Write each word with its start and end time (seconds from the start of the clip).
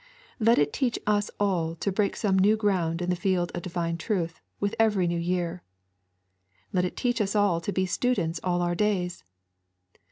Let 0.39 0.57
it 0.57 0.73
teach 0.73 0.97
us 1.05 1.29
all 1.39 1.75
to 1.75 1.91
break 1.91 2.15
some 2.15 2.39
new 2.39 2.57
ground 2.57 3.03
in 3.03 3.11
the 3.11 3.15
field 3.15 3.51
of 3.53 3.61
divine 3.61 3.97
truth 3.99 4.41
with 4.59 4.73
every 4.79 5.05
new 5.05 5.19
year. 5.19 5.61
Let 6.73 6.85
it 6.85 6.97
teach 6.97 7.21
us 7.21 7.35
all 7.35 7.61
to 7.61 7.71
be 7.71 7.85
students 7.85 8.39
all 8.43 8.63
our 8.63 8.73
days. 8.73 9.23